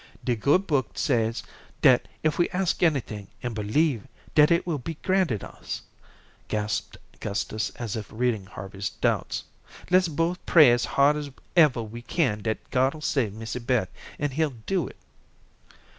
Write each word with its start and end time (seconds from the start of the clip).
"De 0.23 0.35
Good 0.35 0.65
Book 0.65 0.97
says 0.97 1.43
dat 1.83 2.07
if 2.23 2.39
we 2.39 2.49
ask 2.49 2.81
anything, 2.81 3.27
an' 3.43 3.53
believe, 3.53 4.07
dat 4.33 4.49
it 4.49 4.65
will 4.65 4.79
be 4.79 4.95
granted 5.03 5.43
us," 5.43 5.83
gasped 6.47 6.97
Gustus 7.19 7.69
as 7.75 7.95
if 7.95 8.09
reading 8.11 8.47
Harvey's 8.47 8.89
doubts. 8.89 9.43
"Let's 9.91 10.07
both 10.07 10.43
pray 10.47 10.71
as 10.71 10.85
hard 10.97 11.17
as 11.17 11.29
ever 11.55 11.83
we 11.83 12.01
kin 12.01 12.41
dat 12.41 12.57
God'll 12.71 13.01
save 13.01 13.33
Missy 13.35 13.59
Beth, 13.59 13.89
an' 14.17 14.31
He'll 14.31 14.55
do 14.65 14.87
it." 14.87 14.97